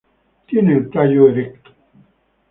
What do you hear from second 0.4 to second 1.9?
Tiene el tallo erecto.